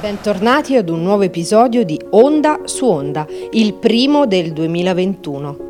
[0.00, 5.69] Bentornati ad un nuovo episodio di Onda su Onda, il primo del 2021.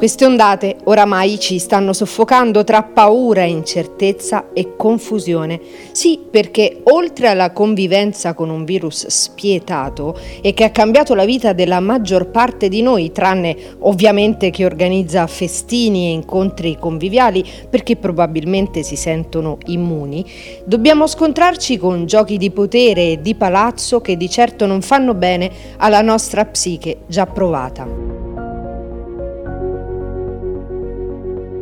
[0.00, 5.60] Queste ondate oramai ci stanno soffocando tra paura, incertezza e confusione.
[5.92, 11.52] Sì, perché oltre alla convivenza con un virus spietato e che ha cambiato la vita
[11.52, 18.82] della maggior parte di noi, tranne ovviamente chi organizza festini e incontri conviviali perché probabilmente
[18.82, 20.24] si sentono immuni,
[20.64, 25.50] dobbiamo scontrarci con giochi di potere e di palazzo che di certo non fanno bene
[25.76, 28.09] alla nostra psiche già provata.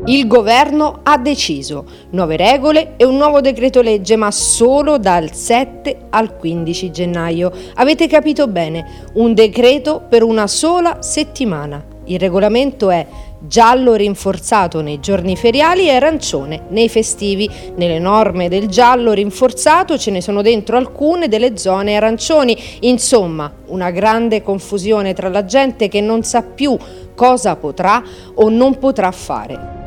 [0.08, 6.06] Il governo ha deciso nuove regole e un nuovo decreto legge, ma solo dal 7
[6.08, 7.52] al 15 gennaio.
[7.74, 11.84] Avete capito bene, un decreto per una sola settimana.
[12.06, 13.06] Il regolamento è
[13.40, 17.46] giallo rinforzato nei giorni feriali e arancione nei festivi.
[17.76, 22.56] Nelle norme del giallo rinforzato ce ne sono dentro alcune delle zone arancioni.
[22.80, 26.74] Insomma, una grande confusione tra la gente che non sa più
[27.14, 28.02] cosa potrà
[28.36, 29.77] o non potrà fare.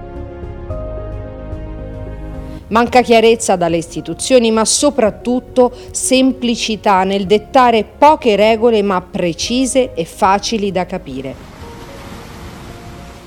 [2.71, 10.71] Manca chiarezza dalle istituzioni, ma soprattutto semplicità nel dettare poche regole ma precise e facili
[10.71, 11.49] da capire.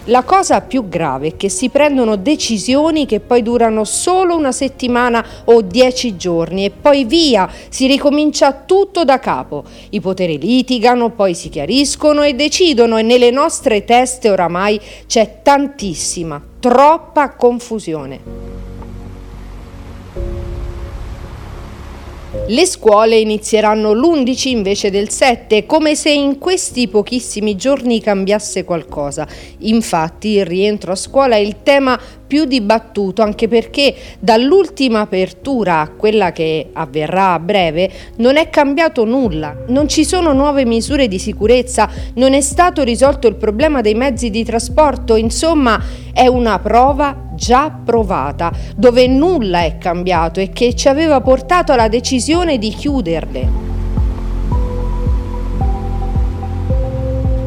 [0.09, 5.25] La cosa più grave è che si prendono decisioni che poi durano solo una settimana
[5.45, 9.65] o dieci giorni e poi via, si ricomincia tutto da capo.
[9.91, 16.43] I poteri litigano, poi si chiariscono e decidono e nelle nostre teste oramai c'è tantissima,
[16.61, 18.54] troppa confusione.
[22.47, 29.27] Le scuole inizieranno l'11 invece del 7, come se in questi pochissimi giorni cambiasse qualcosa.
[29.61, 35.89] Infatti il rientro a scuola è il tema più dibattuto anche perché dall'ultima apertura a
[35.89, 41.19] quella che avverrà a breve non è cambiato nulla, non ci sono nuove misure di
[41.19, 45.81] sicurezza, non è stato risolto il problema dei mezzi di trasporto, insomma
[46.13, 51.89] è una prova già provata, dove nulla è cambiato e che ci aveva portato alla
[51.89, 53.63] decisione di chiuderle.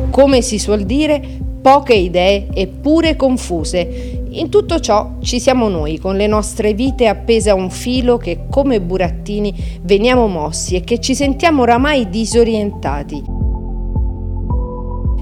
[0.10, 1.22] Come si suol dire,
[1.62, 4.26] poche idee eppure confuse.
[4.30, 8.46] In tutto ciò ci siamo noi, con le nostre vite appese a un filo che
[8.50, 13.24] come burattini veniamo mossi e che ci sentiamo oramai disorientati.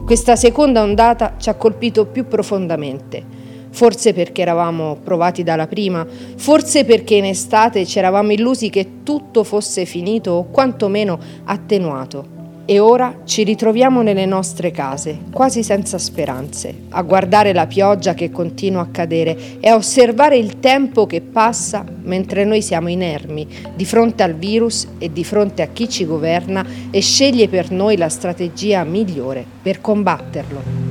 [0.05, 3.44] Questa seconda ondata ci ha colpito più profondamente
[3.75, 9.43] forse perché eravamo provati dalla prima, forse perché in estate ci eravamo illusi che tutto
[9.43, 12.31] fosse finito o quantomeno attenuato.
[12.67, 18.31] E ora ci ritroviamo nelle nostre case, quasi senza speranze, a guardare la pioggia che
[18.31, 23.85] continua a cadere e a osservare il tempo che passa mentre noi siamo inermi di
[23.85, 28.09] fronte al virus e di fronte a chi ci governa e sceglie per noi la
[28.09, 30.84] strategia migliore per combatterlo.